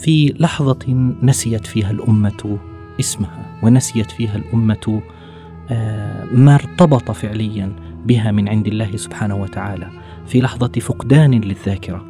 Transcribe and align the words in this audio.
في 0.00 0.34
لحظة 0.38 1.12
نسيت 1.22 1.66
فيها 1.66 1.90
الأمة 1.90 2.58
اسمها 3.00 3.58
ونسيت 3.62 4.10
فيها 4.10 4.36
الأمة 4.36 5.02
آه، 5.70 6.24
ما 6.24 6.54
ارتبط 6.54 7.10
فعليا 7.10 7.72
بها 8.06 8.30
من 8.30 8.48
عند 8.48 8.66
الله 8.66 8.96
سبحانه 8.96 9.36
وتعالى. 9.36 9.90
في 10.26 10.40
لحظة 10.40 10.72
فقدان 10.80 11.30
للذاكرة 11.30 12.04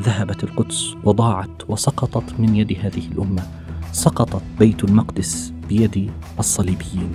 ذهبت 0.00 0.44
القدس 0.44 0.94
وضاعت 1.04 1.62
وسقطت 1.68 2.40
من 2.40 2.56
يد 2.56 2.78
هذه 2.80 3.06
الأمة. 3.12 3.42
سقطت 3.92 4.42
بيت 4.58 4.84
المقدس 4.84 5.52
بيد 5.68 6.10
الصليبيين. 6.38 7.10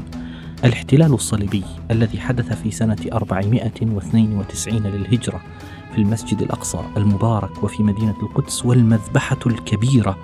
الاحتلال 0.65 1.13
الصليبي 1.13 1.63
الذي 1.91 2.19
حدث 2.19 2.61
في 2.61 2.71
سنة 2.71 2.97
492 3.13 4.83
للهجرة 4.83 5.41
في 5.95 6.01
المسجد 6.01 6.41
الأقصى 6.41 6.79
المبارك 6.97 7.63
وفي 7.63 7.83
مدينة 7.83 8.15
القدس 8.23 8.65
والمذبحة 8.65 9.39
الكبيرة 9.45 10.17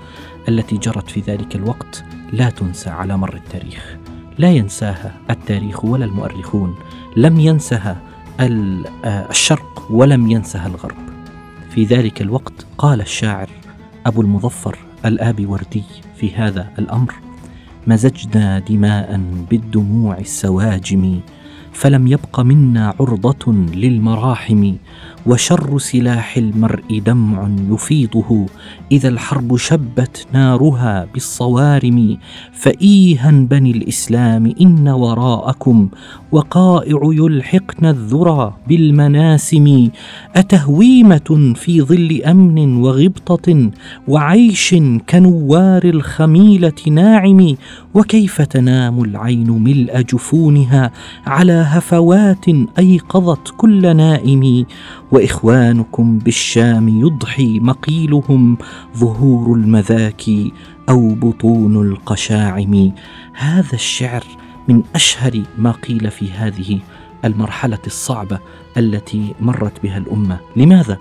التي 0.50 0.78
جرت 0.78 1.09
في 1.09 1.20
ذلك 1.20 1.56
الوقت 1.56 2.03
لا 2.34 2.50
تنسى 2.50 2.89
على 2.89 3.17
مر 3.17 3.36
التاريخ. 3.36 3.98
لا 4.38 4.52
ينساها 4.52 5.16
التاريخ 5.30 5.86
ولا 5.86 6.06
المؤرخون. 6.06 6.76
لم 7.17 7.39
ينسها 7.39 8.02
الشرق 9.06 9.88
ولم 9.89 10.31
ينسها 10.31 10.67
الغرب. 10.67 10.98
في 11.70 11.83
ذلك 11.83 12.22
الوقت 12.22 12.66
قال 12.78 13.02
الشاعر 13.02 13.50
أبو 14.06 14.22
المظفر 14.22 14.78
الآبي 15.06 15.45
وردي 15.45 15.83
في 16.16 16.36
هذا 16.36 16.70
الأمر 16.80 17.14
مزجنا 17.88 18.59
دماء 18.59 19.22
بالدموع 19.50 20.17
السواجم 20.17 21.20
فلم 21.73 22.08
يبق 22.08 22.39
منا 22.39 22.95
عرضة 23.00 23.54
للمراحم 23.54 24.76
وشر 25.25 25.78
سلاح 25.78 26.38
المرء 26.38 27.02
دمع 27.06 27.50
يفيضه. 27.70 28.45
إذا 28.92 29.09
الحرب 29.09 29.58
شبت 29.58 30.28
نارها 30.34 31.08
بالصوارم 31.14 32.17
فايها 32.53 33.31
بني 33.31 33.72
الإسلام 33.72 34.53
إن 34.61 34.88
وراءكم. 34.88 35.89
وقائع 36.31 37.00
يلحقن 37.03 37.86
الذرى 37.86 38.53
بالمناسم. 38.67 39.89
أتهويمة 40.36 41.54
في 41.56 41.81
ظل 41.81 42.22
أمن 42.26 42.78
وغبطة 42.78 43.72
وعيش 44.08 44.76
كنوار 45.09 45.83
الخميلة 45.83 46.73
ناعم؟ 46.92 47.56
وكيف 47.94 48.42
تنام 48.42 49.04
العين 49.04 49.50
ملء 49.52 50.02
جفونها؟ 50.02 50.92
على 51.26 51.66
هفوات 51.67 52.45
أيقظت 52.80 53.54
كل 53.58 53.98
نائم. 53.98 54.66
وإخوانكم 55.11 56.19
بالشام 56.19 56.89
يضحي 56.89 57.59
مقيلهم 57.59 58.57
ظهور 58.97 59.58
المذاكي 59.58 60.53
أو 60.89 61.15
بطون 61.15 61.87
القشاعم. 61.87 62.92
هذا 63.33 63.73
الشعر 63.73 64.23
من 64.67 64.83
أشهر 64.95 65.42
ما 65.58 65.71
قيل 65.71 66.11
في 66.11 66.31
هذه 66.31 66.80
المرحلة 67.25 67.80
الصعبة 67.87 68.39
التي 68.77 69.33
مرت 69.42 69.83
بها 69.83 69.98
الأمة. 69.98 70.39
لماذا؟ 70.55 70.98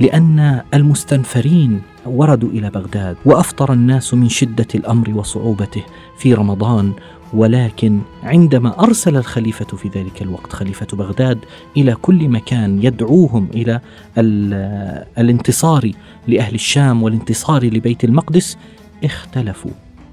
لأن 0.00 0.62
المستنفرين 0.74 1.82
وردوا 2.06 2.48
إلى 2.48 2.70
بغداد 2.70 3.16
وأفطر 3.24 3.72
الناس 3.72 4.14
من 4.14 4.28
شدة 4.28 4.66
الأمر 4.74 5.10
وصعوبته 5.10 5.82
في 6.16 6.34
رمضان 6.34 6.92
ولكن 7.34 8.00
عندما 8.22 8.80
أرسل 8.84 9.16
الخليفة 9.16 9.76
في 9.76 9.88
ذلك 9.88 10.22
الوقت 10.22 10.52
خليفة 10.52 10.86
بغداد 10.92 11.38
إلى 11.76 11.94
كل 11.94 12.28
مكان 12.28 12.82
يدعوهم 12.82 13.48
إلى 13.54 13.80
الانتصار 15.18 15.90
لأهل 16.28 16.54
الشام 16.54 17.02
والانتصار 17.02 17.64
لبيت 17.64 18.04
المقدس 18.04 18.56
اختلفوا 19.04 19.70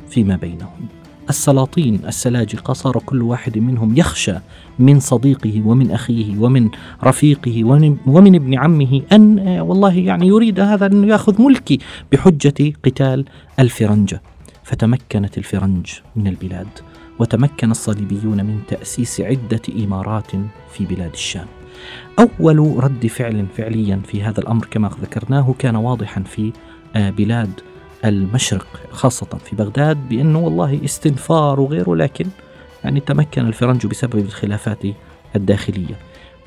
فيما 0.09 0.35
بينهم. 0.35 0.87
السلاطين 1.29 1.99
السلاجقه 2.07 2.73
صار 2.73 3.01
كل 3.05 3.21
واحد 3.21 3.57
منهم 3.57 3.97
يخشى 3.97 4.35
من 4.79 4.99
صديقه 4.99 5.61
ومن 5.65 5.91
أخيه 5.91 6.37
ومن 6.39 6.69
رفيقه 7.03 7.63
ومن 8.07 8.35
ابن 8.35 8.57
عمه 8.57 9.01
أن 9.11 9.39
والله 9.59 9.93
يعني 9.93 10.27
يريد 10.27 10.59
هذا 10.59 10.85
أن 10.85 11.03
يأخذ 11.03 11.41
ملكي 11.41 11.79
بحجة 12.11 12.73
قتال 12.85 13.25
الفرنجة. 13.59 14.21
فتمكنت 14.63 15.37
الفرنج 15.37 15.87
من 16.15 16.27
البلاد. 16.27 16.67
وتمكن 17.19 17.71
الصليبيون 17.71 18.45
من 18.45 18.61
تأسيس 18.67 19.21
عدة 19.21 19.61
إمارات 19.83 20.31
في 20.71 20.85
بلاد 20.85 21.13
الشام. 21.13 21.47
أول 22.19 22.83
رد 22.83 23.07
فعل 23.07 23.45
فعليا 23.57 24.01
في 24.07 24.23
هذا 24.23 24.39
الأمر 24.39 24.65
كما 24.65 24.91
ذكرناه 25.01 25.55
كان 25.59 25.75
واضحا 25.75 26.23
في 26.23 26.51
آه، 26.95 27.09
بلاد 27.09 27.51
المشرق 28.05 28.67
خاصة 28.91 29.25
في 29.25 29.55
بغداد 29.55 30.09
بأنه 30.09 30.39
والله 30.39 30.79
استنفار 30.85 31.59
وغيره 31.59 31.95
لكن 31.95 32.25
يعني 32.83 32.99
تمكن 32.99 33.47
الفرنج 33.47 33.85
بسبب 33.85 34.19
الخلافات 34.19 34.79
الداخلية 35.35 35.95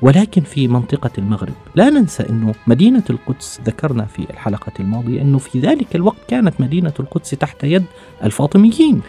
ولكن 0.01 0.41
في 0.41 0.67
منطقة 0.67 1.11
المغرب 1.17 1.53
لا 1.75 1.89
ننسى 1.89 2.29
أنه 2.29 2.55
مدينة 2.67 3.03
القدس 3.09 3.61
ذكرنا 3.65 4.05
في 4.05 4.29
الحلقة 4.29 4.71
الماضية 4.79 5.21
أنه 5.21 5.37
في 5.37 5.59
ذلك 5.59 5.95
الوقت 5.95 6.17
كانت 6.27 6.61
مدينة 6.61 6.93
القدس 6.99 7.29
تحت 7.29 7.63
يد 7.63 7.85
الفاطميين 8.23 9.01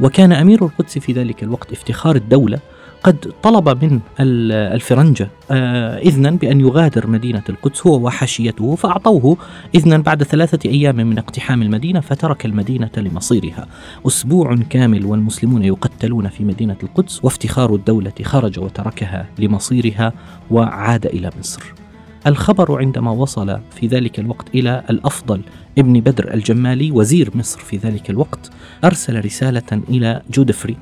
وكان 0.00 0.32
أمير 0.32 0.64
القدس 0.64 0.98
في 0.98 1.12
ذلك 1.12 1.42
الوقت 1.42 1.72
افتخار 1.72 2.16
الدولة 2.16 2.58
قد 3.02 3.32
طلب 3.42 3.84
من 3.84 4.00
الفرنجة 4.20 5.30
آه، 5.50 5.98
إذنا 5.98 6.30
بأن 6.30 6.60
يغادر 6.60 7.06
مدينة 7.06 7.42
القدس 7.48 7.86
هو 7.86 8.06
وحاشيته 8.06 8.74
فأعطوه 8.74 9.36
إذنا 9.74 9.98
بعد 9.98 10.22
ثلاثة 10.22 10.70
أيام 10.70 10.96
من 10.96 11.18
اقتحام 11.18 11.62
المدينة 11.62 12.00
فترك 12.00 12.46
المدينة 12.46 12.90
لمصيرها. 12.96 13.66
أسبوع 14.06 14.56
كامل 14.70 15.06
والمسلمون 15.06 15.64
يقتلون 15.64 16.28
في 16.28 16.44
مدينة 16.44 16.76
القدس 16.82 17.24
وافتخار 17.24 17.74
الدولة 17.74 18.12
خرج 18.22 18.58
وتركها 18.58 19.26
لمصيرها 19.38 20.12
وعاد 20.50 21.06
إلى 21.06 21.30
مصر. 21.38 21.85
الخبر 22.26 22.78
عندما 22.78 23.10
وصل 23.10 23.60
في 23.70 23.86
ذلك 23.86 24.18
الوقت 24.18 24.54
إلى 24.54 24.82
الأفضل 24.90 25.40
ابن 25.78 26.00
بدر 26.00 26.34
الجمالي 26.34 26.90
وزير 26.90 27.30
مصر 27.34 27.60
في 27.60 27.76
ذلك 27.76 28.10
الوقت 28.10 28.50
أرسل 28.84 29.24
رسالة 29.24 29.82
إلى 29.88 30.22
جودفري. 30.30 30.76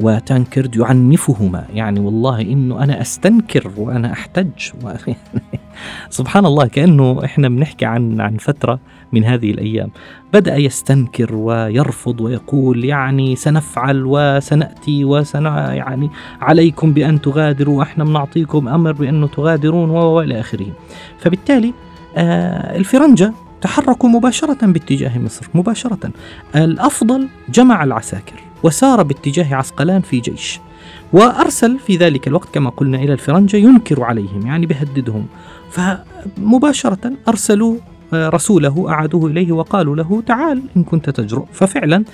وتانكرد 0.00 0.76
يعنفهما. 0.76 1.64
يعني 1.74 2.00
والله 2.00 2.40
إنه 2.40 2.82
أنا 2.82 3.00
أستنكر 3.00 3.70
وأنا 3.76 4.12
أحتج 4.12 4.48
سبحان 6.10 6.46
الله 6.46 6.66
كأنه 6.66 7.24
إحنا 7.24 7.48
بنحكي 7.48 7.84
عن 7.84 8.20
عن 8.20 8.36
فترة 8.36 8.80
من 9.12 9.24
هذه 9.24 9.50
الأيام. 9.50 9.90
بدأ 10.32 10.56
يستنكر 10.56 11.34
ويرفض 11.34 12.20
ويقول 12.20 12.84
يعني 12.84 13.36
سنفعل 13.36 14.02
وسنأتي 14.06 15.04
وسن 15.04 15.44
يعني 15.44 16.10
عليكم 16.40 16.92
بأن 16.92 17.20
تغادروا 17.20 17.78
وإحنا 17.78 18.04
بنعطيكم 18.04 18.68
أمر 18.68 18.92
بأنه 18.92 19.26
تغادرون 19.26 19.90
وإلى 19.90 20.40
آخره. 20.40 20.66
فبالتالي 21.18 21.74
آه 22.16 22.76
الفرنجة 22.76 23.32
تحركوا 23.60 24.08
مباشرة 24.08 24.66
باتجاه 24.66 25.18
مصر. 25.18 25.46
مباشرة 25.54 26.10
الأفضل 26.56 27.28
جمع 27.48 27.84
العساكر. 27.84 28.49
وسار 28.62 29.02
باتجاه 29.02 29.54
عسقلان 29.54 30.00
في 30.00 30.20
جيش. 30.20 30.60
وأرسل 31.12 31.78
في 31.78 31.96
ذلك 31.96 32.28
الوقت 32.28 32.54
كما 32.54 32.70
قلنا 32.70 32.98
إلى 32.98 33.12
الفرنجة 33.12 33.56
ينكر 33.56 34.02
عليهم 34.02 34.46
يعني 34.46 34.66
بهددهم. 34.66 35.26
فمباشرة 35.70 37.12
أرسلوا 37.28 37.76
آه، 38.14 38.28
رسوله 38.28 38.90
أعادوه 38.90 39.30
إليه 39.30 39.52
وقالوا 39.52 39.96
له 39.96 40.22
تعال 40.26 40.62
إن 40.76 40.84
كنت 40.84 41.10
تجرؤ. 41.10 41.44
ففعلا 41.52 42.04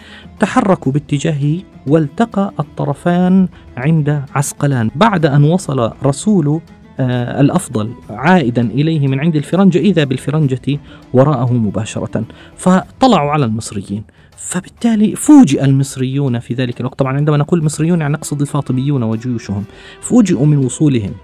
تحركوا 0.41 0.93
باتجاهه 0.93 1.59
والتقى 1.87 2.53
الطرفان 2.61 3.49
عند 3.77 4.23
عسقلان. 4.35 4.91
بعد 4.97 5.27
أن 5.27 5.45
وصل 5.45 5.93
رسول 6.05 6.61
آه 7.01 7.41
الأفضل 7.41 7.91
عائدا 8.11 8.63
إليه 8.63 9.09
من 9.09 9.21
عند 9.21 9.37
الفرنجة 9.37 9.79
إذا 9.79 10.05
بالفرنجة 10.05 10.81
وراءه 11.13 11.53
مباشرة. 11.53 12.25
فطلعوا 12.57 13.31
على 13.31 13.45
المصريين. 13.45 14.05
فبالتالي 14.37 15.17
فوجئ 15.17 15.65
المصريون 15.65 16.39
في 16.39 16.55
ذلك 16.55 16.81
الوقت. 16.81 16.99
طبعا 16.99 17.17
عندما 17.17 17.37
نقول 17.37 17.59
المصريون 17.61 18.01
يعني 18.01 18.13
نقصد 18.13 18.41
الفاطميون 18.41 19.03
وجيوشهم. 19.03 19.65
فوجئوا 20.01 20.47
من 20.47 20.57
وصولهم. 20.57 21.15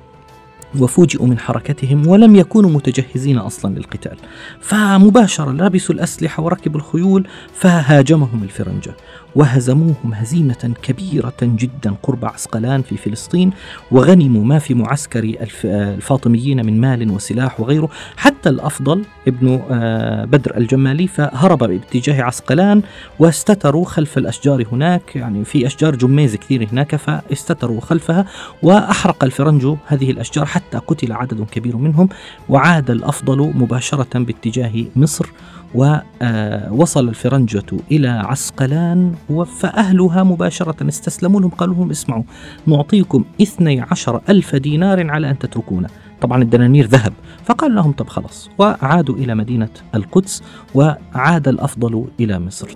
وفوجئوا 0.79 1.27
من 1.27 1.39
حركتهم 1.39 2.07
ولم 2.07 2.37
يكونوا 2.37 2.71
متجهزين 2.71 3.39
أصلا 3.39 3.75
للقتال. 3.75 4.17
فمباشره 4.61 5.51
لبسوا 5.51 5.95
الأسلحة 5.95 6.43
وركبوا 6.43 6.81
الخيول 6.81 7.27
فهاجمهم 7.55 8.43
الفرنجة. 8.43 8.95
وهزموهم 9.35 10.15
هزيمة 10.15 10.75
كبيرة 10.83 11.35
جدا 11.43 11.95
قرب 12.03 12.25
عسقلان 12.25 12.83
في 12.83 12.97
فلسطين 12.97 13.51
وغنموا 13.91 14.45
ما 14.45 14.59
في 14.59 14.75
معسكر 14.75 15.35
الفاطميين 15.65 16.67
من 16.67 16.81
مال 16.81 17.11
وسلاح 17.11 17.61
وغيره. 17.61 17.89
حتى 18.17 18.49
الأفضل 18.49 19.05
ابن 19.29 19.61
آه، 19.71 20.25
بدر 20.25 20.57
الجمالي 20.57 21.07
فهرب 21.07 21.59
باتجاه 21.59 22.23
عسقلان 22.23 22.83
واستتروا 23.19 23.85
خلف 23.85 24.19
الأشجار 24.19 24.67
هناك. 24.73 25.17
يعني 25.17 25.45
في 25.45 25.67
أشجار 25.67 25.97
جميز 25.97 26.37
كثير 26.37 26.69
هناك 26.73 26.97
فاستتروا 26.97 27.81
خلفها 27.81 28.27
وأحرق 28.63 29.25
الفرنج 29.25 29.77
هذه 29.87 30.11
الأشجار 30.11 30.47
حتى 30.47 30.62
قتل 30.87 31.13
عدد 31.13 31.47
كبير 31.51 31.77
منهم 31.77 32.09
وعاد 32.49 32.91
الأفضل 32.91 33.53
مباشرة 33.55 34.19
باتجاه 34.19 34.85
مصر 34.97 35.27
ووصل 35.75 37.09
الفرنجة 37.09 37.67
إلى 37.91 38.09
عسقلان 38.09 39.15
فأهلها 39.59 40.23
مباشرة 40.23 40.89
استسلموا 40.89 41.41
لهم 41.41 41.51
قالوا 41.51 41.75
لهم 41.75 41.91
اسمعوا 41.91 42.23
نعطيكم 42.67 43.25
اثني 43.43 43.81
عشر 43.81 44.21
ألف 44.29 44.57
دينار 44.57 45.11
على 45.11 45.31
أن 45.31 45.39
تتركونا. 45.39 45.89
طبعا 46.21 46.43
الدنانير 46.43 46.87
ذهب 46.87 47.13
فقال 47.45 47.75
لهم 47.75 47.93
طب 47.93 48.09
خلاص 48.09 48.51
وعادوا 48.59 49.15
إلى 49.15 49.35
مدينة 49.35 49.71
القدس 49.95 50.43
وعاد 50.75 51.49
الأفضل 51.49 52.05
إلى 52.21 52.39
مصر. 52.39 52.69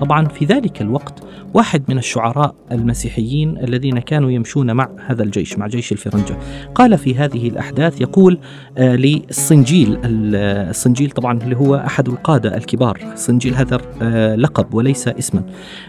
طبعا 0.00 0.28
في 0.28 0.44
ذلك 0.44 0.82
الوقت 0.82 1.22
واحد 1.54 1.82
من 1.88 1.98
الشعراء 1.98 2.54
المسيحيين 2.72 3.58
الذين 3.58 3.98
كانوا 3.98 4.30
يمشون 4.30 4.72
مع 4.72 4.88
هذا 5.06 5.22
الجيش 5.22 5.58
مع 5.58 5.66
جيش 5.66 5.92
الفرنجة. 5.92 6.38
قال 6.74 6.98
في 6.98 7.14
هذه 7.14 7.48
الأحداث 7.48 8.00
يقول 8.00 8.38
آه 8.78 8.96
للصنجيل 8.96 9.98
الصنجيل 10.04 11.10
طبعا 11.10 11.38
اللي 11.42 11.56
هو 11.56 11.76
أحد 11.76 12.08
القادة 12.08 12.56
الكبار 12.56 12.98
الصنجيل 13.12 13.54
هذا 13.54 13.78
آه 14.02 14.34
لقب 14.36 14.74
وليس 14.74 15.08
اسما. 15.08 15.42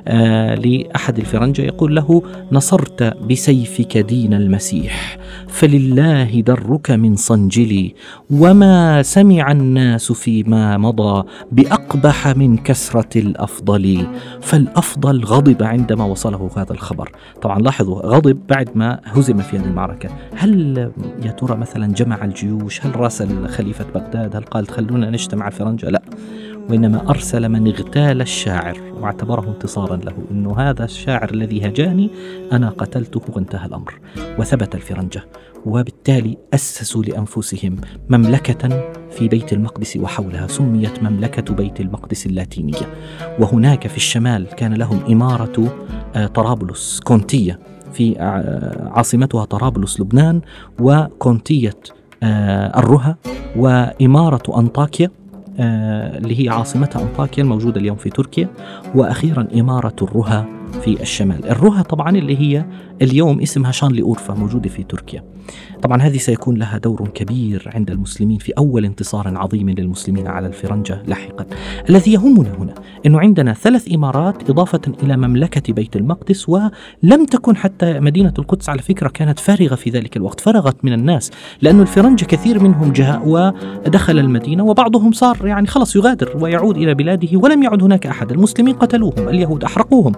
آه 0.07 0.55
لأحد 0.55 1.17
الفرنجة 1.17 1.61
يقول 1.61 1.95
له 1.95 2.23
نصرت 2.51 3.03
بسيفك 3.03 3.97
دين 3.97 4.33
المسيح. 4.33 5.17
فلله 5.51 6.41
درك 6.41 6.91
من 6.91 7.15
صنجلي 7.15 7.95
وما 8.31 9.01
سمع 9.01 9.51
الناس 9.51 10.11
فيما 10.11 10.77
مضى 10.77 11.27
بأقبح 11.51 12.27
من 12.27 12.57
كسرة 12.57 13.19
الأفضل 13.19 14.07
فالأفضل 14.41 15.23
غضب 15.23 15.63
عندما 15.63 16.05
وصله 16.05 16.49
هذا 16.57 16.71
الخبر. 16.71 17.11
طبعا 17.41 17.59
لاحظوا 17.59 18.01
غضب 18.01 18.39
بعد 18.49 18.69
ما 18.75 18.99
هزم 19.03 19.37
في 19.37 19.57
هذه 19.57 19.65
المعركة. 19.65 20.09
هل 20.35 20.77
يا 21.25 21.31
ترى 21.31 21.57
مثلا 21.57 21.93
جمع 21.93 22.25
الجيوش؟ 22.25 22.85
هل 22.85 22.95
راسل 22.95 23.47
خليفة 23.47 23.85
بغداد؟ 23.95 24.35
هل 24.35 24.43
قال 24.43 24.67
خلونا 24.67 25.09
نجتمع 25.09 25.47
الفرنجة 25.47 25.89
لا. 25.89 26.01
وإنما 26.69 27.09
أرسل 27.09 27.49
من 27.49 27.67
اغتال 27.67 28.21
الشاعر 28.21 28.81
واعتبره 29.01 29.49
انتصارا 29.49 29.95
له. 29.95 30.13
أنه 30.31 30.59
هذا 30.59 30.85
الشاعر 30.85 31.33
الذي 31.33 31.67
هجاني 31.67 32.09
أنا 32.51 32.69
قتلته 32.69 33.21
وانتهى 33.29 33.65
الأمر. 33.65 33.99
وثبت 34.39 34.75
الفرنجة. 34.75 35.23
وبالتالي 35.65 36.37
أسسوا 36.53 37.03
لأنفسهم 37.03 37.75
مملكة 38.09 38.91
في 39.11 39.27
بيت 39.27 39.53
المقدس 39.53 39.97
وحولها 39.97 40.47
سميت 40.47 41.03
مملكة 41.03 41.53
بيت 41.53 41.81
المقدس 41.81 42.25
اللاتينية. 42.25 42.93
وهناك 43.39 43.87
في 43.87 43.97
الشمال 43.97 44.47
كان 44.47 44.73
لهم 44.73 44.99
إمارة 45.09 45.73
آه، 46.15 46.27
طرابلس 46.27 46.99
كونتية. 46.99 47.59
في 47.93 48.19
آه، 48.19 48.89
عاصمتها 48.91 49.45
طرابلس 49.45 49.99
لبنان 49.99 50.41
وكونتية 50.79 51.79
آه، 52.23 52.79
الرها 52.79 53.17
وإمارة 53.55 54.59
أنطاكيا. 54.59 55.09
اللي 55.59 56.43
هي 56.45 56.49
عاصمتها 56.49 57.01
أنطاكيا 57.01 57.43
الموجودة 57.43 57.79
اليوم 57.81 57.97
في 57.97 58.09
تركيا 58.09 58.49
وأخيرا 58.95 59.47
إمارة 59.55 59.95
الرها 60.01 60.60
في 60.71 61.01
الشمال. 61.01 61.45
الرها 61.45 61.81
طبعا 61.81 62.17
اللي 62.17 62.37
هي 62.37 62.65
اليوم 63.01 63.41
اسمها 63.41 63.71
شانلي 63.71 64.01
أورفا 64.01 64.33
موجودة 64.33 64.69
في 64.69 64.83
تركيا. 64.83 65.23
طبعا 65.81 66.01
هذه 66.01 66.17
سيكون 66.17 66.57
لها 66.57 66.77
دور 66.77 67.07
كبير 67.07 67.71
عند 67.75 67.91
المسلمين 67.91 68.37
في 68.37 68.51
أول 68.57 68.85
انتصار 68.85 69.37
عظيم 69.37 69.69
للمسلمين 69.69 70.27
على 70.27 70.47
الفرنجة 70.47 71.03
لاحقا. 71.07 71.45
الذي 71.89 72.13
يهمنا 72.13 72.55
هنا 72.59 72.73
أنه 73.05 73.19
عندنا 73.19 73.53
ثلاث 73.53 73.93
إمارات 73.93 74.49
إضافة 74.49 74.81
إلى 75.03 75.17
مملكة 75.17 75.73
بيت 75.73 75.95
المقدس 75.95 76.49
ولم 76.49 77.25
تكن 77.31 77.55
حتى 77.55 77.99
مدينة 77.99 78.33
القدس 78.39 78.69
على 78.69 78.81
فكرة 78.81 79.07
كانت 79.07 79.39
فارغة 79.39 79.75
في 79.75 79.89
ذلك 79.89 80.17
الوقت 80.17 80.39
فرغت 80.39 80.85
من 80.85 80.93
الناس 80.93 81.31
لأن 81.61 81.81
الفرنجة 81.81 82.25
كثير 82.25 82.63
منهم 82.63 82.91
جاء 82.91 83.21
ودخل 83.25 84.19
المدينة 84.19 84.63
وبعضهم 84.63 85.11
صار 85.11 85.47
يعني 85.47 85.67
خلص 85.67 85.95
يغادر 85.95 86.37
ويعود 86.39 86.77
إلى 86.77 86.93
بلاده 86.93 87.37
ولم 87.37 87.63
يعد 87.63 87.83
هناك 87.83 88.07
أحد. 88.07 88.31
المسلمين 88.31 88.75
قتلوهم 88.75 89.27
اليهود 89.29 89.63
أحرقوهم 89.63 90.11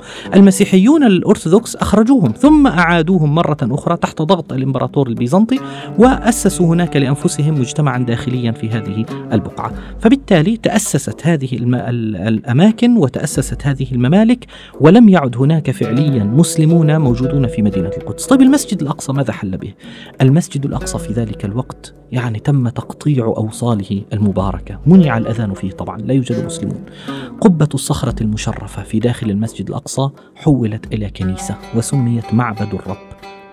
المسيحيون 0.44 1.04
الأرثوذكس 1.04 1.76
أخرجوهم 1.76 2.32
ثم 2.32 2.68
أعادوهم 2.68 3.36
مرة 3.36 3.58
أخرى 3.62 3.98
تحت 3.98 4.22
ضغط 4.22 4.54
الإمبراطور 4.54 5.08
البيزنطي 5.08 5.60
وأسسوا 6.00 6.66
هناك 6.66 6.98
لأنفسهم 6.98 7.60
مجتمعا 7.60 7.98
داخليا 7.98 8.52
في 8.52 8.70
هذه 8.70 9.06
البقعة. 9.34 9.72
فبالتالي 10.00 10.58
تأسست 10.58 11.28
هذه 11.28 11.50
الأماكن 11.54 12.98
وتأسست 12.98 13.68
هذه 13.68 13.88
الممالك 13.92 14.46
ولم 14.82 15.10
يعد 15.10 15.38
هناك 15.38 15.72
فعليا 15.72 16.24
مسلمون 16.24 16.98
موجودون 16.98 17.48
في 17.48 17.62
مدينة 17.62 17.92
القدس. 17.98 18.26
طيب 18.26 18.42
المسجد 18.42 18.82
الأقصى 18.82 19.14
ماذا 19.14 19.34
حل 19.34 19.58
به؟ 19.58 19.74
المسجد 20.22 20.66
الأقصى 20.66 21.00
في 21.00 21.14
ذلك 21.14 21.46
الوقت 21.46 21.94
يعني 22.12 22.40
تم 22.40 22.70
تقطيع 22.70 23.26
أوصاله 23.26 24.02
المباركة. 24.14 24.80
منع 24.86 25.18
الأذان 25.18 25.54
فيه 25.54 25.72
طبعا 25.72 25.98
لا 25.98 26.14
يوجد 26.14 26.46
مسلمون. 26.46 26.84
قبة 27.42 27.70
الصخرة 27.74 28.24
المشرفة 28.24 28.84
في 28.84 29.00
داخل 29.00 29.30
المسجد 29.30 29.70
الأقصى 29.70 30.10
حولت 30.36 30.94
إلى 30.94 31.10
كنيسة 31.10 31.56
وسميت 31.76 32.34
معبد 32.34 32.74
الرب 32.74 32.98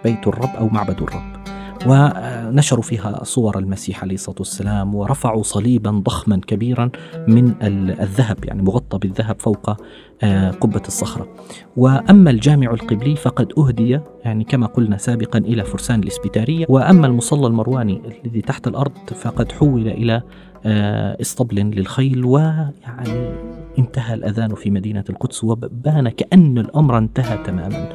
بيت 0.05 0.27
الرب 0.27 0.57
أو 0.59 0.69
معبد 0.69 1.03
الرب 1.03 1.41
ونشروا 1.87 2.83
فيها 2.83 3.25
صور 3.25 3.59
المسيح 3.59 4.03
عليه 4.03 4.15
الصلاة 4.15 4.37
والسلام 4.39 4.95
ورفعوا 4.95 5.43
صليبا 5.43 5.91
ضخما 5.91 6.41
كبيرا 6.47 6.91
من 7.29 7.55
الذهب 8.01 8.45
يعني 8.45 8.63
مغطى 8.63 8.99
بالذهب 8.99 9.41
فوق 9.41 9.77
آه، 10.23 10.51
قبة 10.51 10.83
الصخرة. 10.87 11.29
وأما 11.77 12.31
الجامع 12.31 12.71
القبلي 12.71 13.17
فقد 13.17 13.53
أهدي 13.59 14.01
يعني 14.25 14.45
كما 14.45 14.67
قلنا 14.67 14.97
سابقا 14.97 15.39
إلى 15.39 15.65
فرسان 15.65 16.01
الإسبيتارية. 16.01 16.67
وأما 16.69 17.07
المصلى 17.07 17.47
المرواني 17.47 18.03
الذي 18.25 18.41
تحت 18.41 18.67
الأرض 18.67 18.93
فقد 19.15 19.53
حول 19.53 19.89
إلى 19.89 20.23
آه، 20.67 21.17
إسطبل 21.21 21.57
للخيل 21.57 22.25
ويعني 22.25 23.31
انتهى 23.79 24.15
الأذان 24.15 24.55
في 24.55 24.71
مدينة 24.71 25.05
القدس 25.11 25.45
وبان 25.45 26.09
كأن 26.09 26.59
الأمر 26.59 26.99
انتهى 26.99 27.39
تماما 27.45 27.93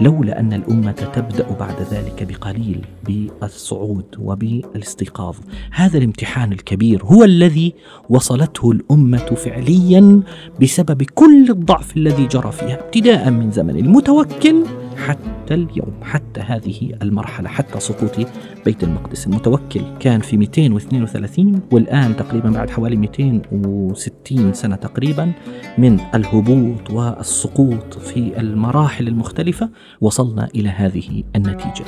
لولا 0.00 0.40
أن 0.40 0.52
الأمة 0.52 0.92
تبدأ 0.92 1.46
بعد 1.60 1.82
ذلك 1.90 2.26
بقليل 2.28 2.84
بالصعود 3.06 4.04
وبالاستيقاظ. 4.18 5.36
هذا 5.70 5.98
الامتحان 5.98 6.52
الكبير 6.52 7.04
هو 7.04 7.24
الذي 7.24 7.74
وصلته 8.10 8.70
الأمة 8.70 9.26
فعليا 9.26 10.20
بسبب 10.62 11.02
كل 11.02 11.50
الضعف 11.50 11.96
الذي 11.96 12.26
جرى 12.26 12.52
فيها 12.52 12.80
ابتداء 12.80 13.30
من 13.30 13.50
زمن 13.50 13.76
المتوكل 13.76 14.64
حتى 15.06 15.54
اليوم 15.54 15.92
حتى 16.02 16.40
هذه 16.40 16.92
المرحلة 17.02 17.48
حتى 17.48 17.80
سقوط 17.80 18.26
بيت 18.64 18.84
المقدس. 18.84 19.26
المتوكل 19.26 19.80
كان 20.00 20.20
في 20.20 20.36
232 20.36 21.60
والآن 21.72 22.16
تقريبا 22.16 22.50
بعد 22.50 22.70
حوالي 22.70 22.96
260 22.96 24.52
سنة 24.52 24.76
تقريبا 24.76 25.32
من 25.78 26.00
الهبوط 26.14 26.90
والسقوط 26.90 27.98
في 27.98 28.40
المراحل 28.40 29.08
المختلفة 29.08 29.70
وصلنا 30.00 30.48
إلى 30.54 30.68
هذه 30.68 31.22
النتيجة. 31.36 31.84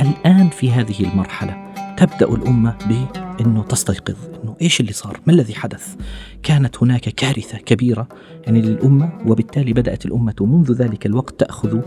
الآن 0.00 0.48
في 0.48 0.70
هذه 0.70 1.00
المرحلة 1.00 1.66
تبدأ 1.96 2.28
الأمة 2.34 2.74
بأنه 2.88 3.62
تستيقظ 3.62 4.16
أنه 4.44 4.56
إيش 4.62 4.80
اللي 4.80 4.92
صار؟ 4.92 5.20
ما 5.26 5.32
الذي 5.32 5.54
حدث؟ 5.54 5.94
كانت 6.42 6.82
هناك 6.82 7.00
كارثة 7.00 7.58
كبيرة 7.58 8.08
يعني 8.46 8.62
للأمة 8.62 9.12
وبالتالي 9.26 9.72
بدأت 9.72 10.06
الأمة 10.06 10.34
منذ 10.40 10.72
ذلك 10.72 11.06
الوقت 11.06 11.40
تأخذ 11.40 11.80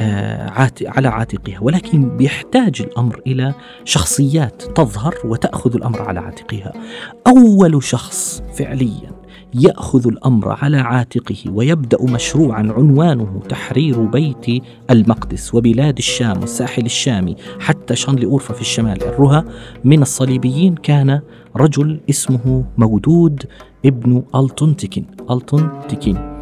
آه، 0.00 0.70
على 0.86 1.08
عاتقها. 1.08 1.58
ولكن 1.60 2.16
بيحتاج 2.16 2.82
الأمر 2.82 3.20
إلى 3.26 3.54
شخصيات 3.84 4.62
تظهر 4.62 5.14
وتأخذ 5.24 5.74
الأمر 5.74 6.02
على 6.02 6.20
عاتقها. 6.20 6.72
أول 7.26 7.82
شخص 7.82 8.42
فعليا 8.54 9.13
يأخذ 9.54 10.08
الأمر 10.08 10.48
على 10.62 10.76
عاتقه 10.76 11.36
ويبدأ 11.48 12.02
مشروعا 12.02 12.58
عنوانه 12.58 13.42
تحرير 13.48 14.00
بيت 14.00 14.62
المقدس 14.90 15.54
وبلاد 15.54 15.98
الشام 15.98 16.40
والساحل 16.40 16.86
الشامي 16.86 17.36
حتى 17.60 17.96
شانلي 17.96 18.26
اورفا 18.26 18.54
في 18.54 18.60
الشمال. 18.60 19.02
الرها 19.02 19.44
من 19.84 20.02
الصليبيين 20.02 20.74
كان 20.74 21.20
رجل 21.56 22.00
اسمه 22.10 22.64
مودود 22.78 23.42
ابن 23.84 24.22
ألتون 24.34 24.76
تكين 24.76 25.06
ألتون 25.30 25.70
تكين 25.88 26.33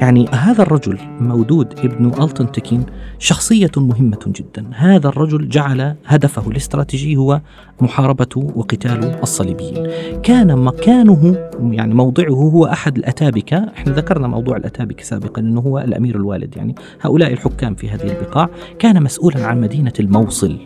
يعني 0.00 0.28
هذا 0.28 0.62
الرجل 0.62 0.98
مودود 1.20 1.78
ابن 1.78 2.06
ألتون 2.22 2.52
تكين 2.52 2.86
شخصية 3.18 3.70
مهمة 3.76 4.18
جدا. 4.26 4.70
هذا 4.74 5.08
الرجل 5.08 5.48
جعل 5.48 5.94
هدفه 6.06 6.50
الاستراتيجي 6.50 7.16
هو 7.16 7.40
محاربة 7.80 8.28
وقتال 8.36 9.22
الصليبيين. 9.22 9.88
كان 10.22 10.58
مكانه 10.58 11.48
يعني 11.60 11.94
موضعه 11.94 12.30
هو 12.30 12.66
أحد 12.66 12.98
الأتابكة 12.98 13.56
إحنا 13.76 13.92
ذكرنا 13.92 14.28
موضوع 14.28 14.56
الأتابكة 14.56 15.04
سابقا 15.04 15.42
أنه 15.42 15.60
هو 15.60 15.78
الأمير 15.78 16.16
الوالد 16.16 16.56
يعني 16.56 16.74
هؤلاء 17.00 17.32
الحكام 17.32 17.74
في 17.74 17.90
هذه 17.90 18.18
البقاع. 18.18 18.48
كان 18.78 19.02
مسؤولا 19.02 19.46
عن 19.46 19.60
مدينة 19.60 19.92
الموصل. 20.00 20.58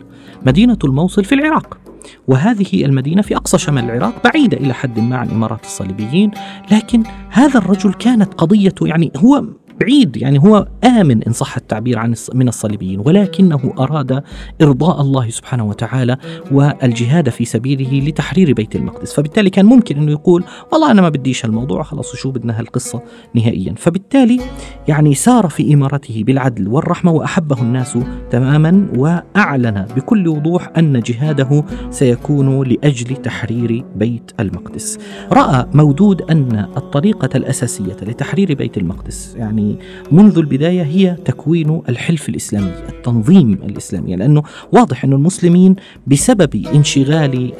مدينة 0.45 0.77
الموصل 0.83 1.23
في 1.23 1.35
العراق. 1.35 1.82
وهذه 2.27 2.85
المدينة 2.85 3.21
في 3.21 3.35
أقصى 3.35 3.57
شمال 3.57 3.83
العراق 3.83 4.23
بعيدة 4.23 4.57
إلى 4.57 4.73
حد 4.73 4.99
ما 4.99 5.17
عن 5.17 5.29
إمارات 5.29 5.63
الصليبيين 5.63 6.31
لكن 6.71 7.03
هذا 7.29 7.57
الرجل 7.57 7.93
كانت 7.93 8.33
قضيته 8.33 8.87
يعني 8.87 9.11
هو 9.17 9.43
بعيد 9.79 10.17
يعني 10.17 10.39
هو 10.39 10.67
آمن 10.83 11.23
إن 11.23 11.33
صح 11.33 11.57
التعبير 11.57 11.99
عن 11.99 12.15
من 12.33 12.47
الصليبيين 12.47 12.99
ولكنه 13.05 13.73
أراد 13.79 14.23
إرضاء 14.61 15.01
الله 15.01 15.29
سبحانه 15.29 15.65
وتعالى 15.65 16.17
والجهاد 16.51 17.29
في 17.29 17.45
سبيله 17.45 18.07
لتحرير 18.07 18.53
بيت 18.53 18.75
المقدس. 18.75 19.13
فبالتالي 19.13 19.49
كان 19.49 19.65
ممكن 19.65 19.97
أنه 19.97 20.11
يقول 20.11 20.43
والله 20.71 20.91
أنا 20.91 21.01
ما 21.01 21.09
بديش 21.09 21.45
الموضوع 21.45 21.83
خلاص 21.83 22.15
شو 22.15 22.31
بدنا 22.31 22.59
هالقصة 22.59 23.01
نهائيا. 23.35 23.75
فبالتالي 23.77 24.39
يعني 24.87 25.15
سار 25.15 25.47
في 25.47 25.73
إمارته 25.73 26.23
بالعدل 26.23 26.67
والرحمة 26.67 27.11
وأحبه 27.11 27.61
الناس 27.61 27.97
تماما 28.31 28.87
وأعلن 28.95 29.85
بكل 29.95 30.27
وضوح 30.27 30.71
أن 30.77 30.99
جهاده 30.99 31.65
سيكون 31.89 32.63
لأجل 32.67 33.15
تحرير 33.15 33.85
بيت 33.95 34.31
المقدس. 34.39 34.99
رأى 35.31 35.65
مودود 35.73 36.21
أن 36.21 36.67
الطريقة 36.77 37.29
الأساسية 37.35 37.97
لتحرير 38.01 38.53
بيت 38.53 38.77
المقدس 38.77 39.35
يعني 39.35 39.72
منذ 40.11 40.37
البداية 40.37 40.83
هي 40.83 41.17
تكوين 41.25 41.81
الحلف 41.89 42.29
الإسلامي 42.29 42.71
التنظيم 42.89 43.53
الإسلامي 43.53 44.15
لأنه 44.15 44.43
واضح 44.71 45.03
أن 45.03 45.13
المسلمين 45.13 45.75
بسبب 46.07 46.65
انشغال 46.75 47.53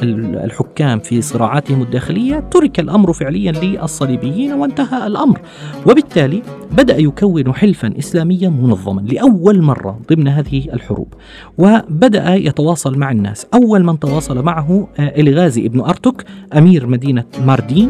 الحكام 0.44 1.00
في 1.00 1.22
صراعاتهم 1.22 1.82
الداخلية 1.82 2.40
ترك 2.40 2.80
الأمر 2.80 3.14
فعليا 3.14 3.52
للصليبيين 3.52 4.54
وانتهى 4.54 5.08
الأمر. 5.08 5.42
وبالتالي 5.86 6.42
بدأ 6.72 6.98
يكون 6.98 7.54
حلفا 7.54 7.94
إسلاميا 8.00 8.50
منظما 8.50 9.02
لأول 9.02 9.62
مرة 9.62 10.00
ضمن 10.14 10.28
هذه 10.28 10.74
الحروب. 10.74 11.14
وبدأ 11.58 12.36
يتواصل 12.36 12.98
مع 12.98 13.12
الناس. 13.12 13.48
أول 13.54 13.84
من 13.84 14.00
تواصل 14.00 14.44
معه 14.44 14.88
آه، 15.00 15.22
إلغازي 15.22 15.66
ابن 15.66 15.80
أرتك 15.80 16.26
أمير 16.54 16.88
مدينة 16.88 17.24
ماردين. 17.46 17.90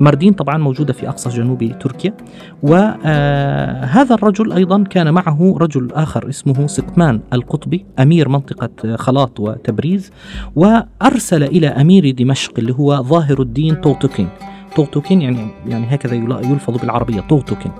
ماردين 0.00 0.32
طبعا 0.32 0.58
موجودة 0.58 0.92
في 0.92 1.08
أقصى 1.08 1.28
جنوب 1.30 1.78
تركيا. 1.80 2.14
وهذا 2.62 4.14
الرجل 4.14 4.52
أيضا 4.52 4.84
كان 4.84 5.14
معه 5.14 5.56
رجل 5.60 5.88
آخر 5.92 6.28
اسمه 6.28 6.66
سقمان 6.66 7.20
القطبي 7.32 7.86
أمير 7.98 8.28
منطقة 8.28 8.96
خلاط 8.96 9.40
وتبريز 9.40 10.10
وأرسل 10.56 11.42
إلى 11.42 11.68
أمير 11.68 12.10
دمشق 12.10 12.52
اللي 12.58 12.74
هو 12.74 13.02
ظاهر 13.02 13.42
الدين 13.42 13.80
طغتكين 13.80 14.28
طغتكين 14.76 15.22
يعني 15.22 15.48
يعني 15.66 15.86
هكذا 15.94 16.14
يلفظ 16.14 16.76
بالعربية 16.78 17.20
طغتكين 17.20 17.72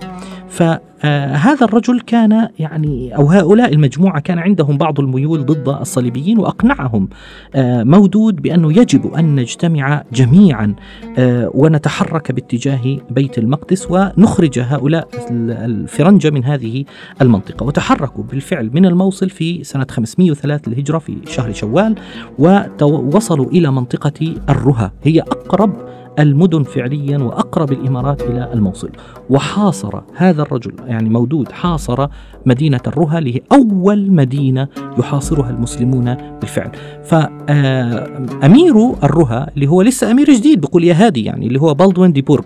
فهذا 0.53 1.65
الرجل 1.65 2.01
كان 2.01 2.49
يعني 2.59 3.17
أو 3.17 3.27
هؤلاء 3.27 3.73
المجموعة 3.73 4.21
كان 4.21 4.39
عندهم 4.39 4.79
بعض 4.79 5.01
الميول 5.01 5.47
ضد 5.47 5.69
الصليبيين 5.69 6.39
وأقنعهم 6.39 7.09
آه، 7.55 7.83
مودود 7.83 8.43
بأنه 8.43 8.73
يجب 8.79 9.15
أن 9.15 9.37
نجتمع 9.37 10.05
جميعا 10.13 10.75
آه، 11.19 11.51
ونتحرك 11.55 12.33
باتجاه 12.33 12.99
بيت 13.11 13.39
المقدس 13.39 13.87
ونخرج 13.91 14.59
هؤلاء 14.59 15.09
الفرنجة 15.31 16.31
من 16.31 16.45
هذه 16.45 16.85
المنطقة. 17.23 17.67
وتحركوا 17.67 18.25
بالفعل 18.25 18.71
من 18.73 18.87
الموصل 18.87 19.31
في 19.31 19.65
سنة 19.65 19.87
503 19.91 20.71
للهجرة 20.71 20.99
في 20.99 21.17
شهر 21.27 21.53
شوال 21.53 21.95
ووصلوا 22.39 23.47
إلى 23.47 23.71
منطقة 23.73 24.35
الرها 24.49 24.93
هي 25.03 25.21
أقرب 25.21 26.02
المدن 26.19 26.63
فعليا 26.63 27.19
وأقرب 27.19 27.73
الإمارات 27.73 28.23
إلى 28.23 28.53
الموصل. 28.53 28.91
وحاصر 29.31 30.01
هذا 30.17 30.43
الرجل 30.43 30.73
يعني 30.87 31.09
مودود 31.09 31.53
حاصر 31.53 32.07
مدينة 32.47 32.81
الرها 32.87 33.19
اللي 33.19 33.37
هي 33.37 33.41
أول 33.53 34.13
مدينة 34.13 34.69
يحاصرها 34.99 35.51
المسلمون 35.51 36.17
بالفعل. 36.41 36.71
فامير 37.05 38.93
الرها 39.05 39.51
اللي 39.55 39.67
هو 39.67 39.83
لسه 39.83 40.11
أمير 40.11 40.31
جديد 40.31 40.61
بقول 40.61 40.85
يا 40.85 40.95
هادي 40.95 41.25
يعني 41.25 41.47
اللي 41.47 41.61
هو 41.61 41.75
بالدوين 41.75 42.13
دي 42.13 42.23
بورغ. 42.23 42.45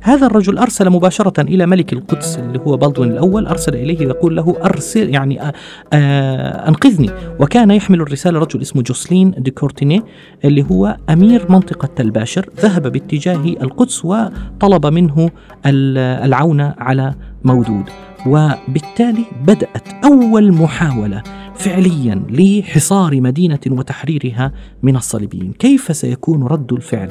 هذا 0.00 0.26
الرجل 0.26 0.58
أرسل 0.58 0.90
مباشرة 0.90 1.40
إلى 1.42 1.66
ملك 1.66 1.92
القدس 1.92 2.38
اللي 2.38 2.58
هو 2.58 2.76
بالدوين 2.76 3.10
الأول 3.10 3.46
أرسل 3.46 3.74
إليه 3.74 4.00
يقول 4.00 4.36
له 4.36 4.56
أرسل 4.64 5.08
يعني 5.08 5.40
أنقذني. 6.68 7.10
وكان 7.40 7.70
يحمل 7.70 8.00
الرسالة 8.00 8.38
رجل 8.38 8.60
اسمه 8.60 8.82
جوسلين 8.82 9.34
دي 9.38 9.50
كورتيني 9.50 10.02
اللي 10.44 10.64
هو 10.70 10.96
أمير 11.10 11.46
منطقة 11.52 11.88
تلباشر 11.96 12.48
ذهب 12.60 12.92
باتجاه 13.08 13.44
القدس 13.62 14.04
وطلب 14.04 14.86
منه 14.86 15.30
العون 15.66 16.60
على 16.60 17.14
مودود. 17.44 17.84
وبالتالي 18.26 19.24
بدأت 19.46 19.88
أول 20.04 20.52
محاولة 20.52 21.22
فعليا 21.54 22.22
لحصار 22.30 23.20
مدينة 23.20 23.60
وتحريرها 23.66 24.52
من 24.82 24.96
الصليبيين. 24.96 25.52
كيف 25.52 25.96
سيكون 25.96 26.42
رد 26.42 26.72
الفعل 26.72 27.08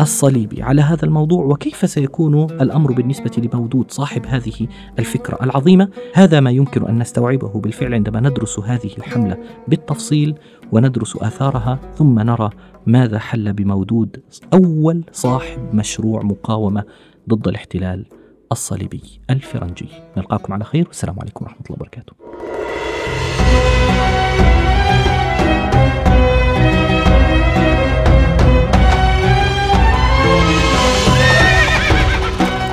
الصليبي 0.00 0.62
على 0.62 0.82
هذا 0.82 1.04
الموضوع؟ 1.04 1.44
وكيف 1.44 1.90
سيكون 1.90 2.44
الأمر 2.44 2.92
بالنسبة 2.92 3.30
لمودود 3.38 3.90
صاحب 3.90 4.26
هذه 4.26 4.66
الفكرة 4.98 5.38
العظيمة؟ 5.42 5.88
هذا 6.14 6.40
ما 6.40 6.50
يمكن 6.50 6.86
أن 6.86 6.98
نستوعبه 6.98 7.60
بالفعل 7.60 7.94
عندما 7.94 8.20
ندرس 8.20 8.58
هذه 8.58 8.90
الحملة 8.98 9.36
بالتفصيل. 9.68 10.34
وندرس 10.72 11.16
آثارها 11.16 11.78
ثم 11.98 12.18
نرى 12.18 12.50
ماذا 12.86 13.18
حل 13.18 13.52
بمودود 13.52 14.22
أول 14.52 15.04
صاحب 15.12 15.74
مشروع 15.74 16.22
مقاومة 16.22 16.84
ضد 17.28 17.48
الاحتلال 17.48 18.04
الصليبي 18.52 19.20
الفرنجي. 19.30 19.88
نلقاكم 20.16 20.52
على 20.52 20.64
خير 20.64 20.86
والسلام 20.86 21.20
عليكم 21.20 21.44
ورحمة 21.44 21.60
الله 21.66 21.76
وبركاته. 21.76 22.12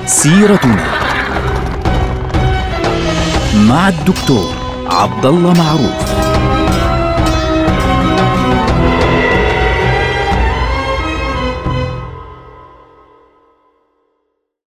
سيرتنا 0.05 0.85
مع 3.69 3.89
الدكتور 3.89 4.53
عبد 4.85 5.25
الله 5.25 5.53
معروف. 5.53 6.14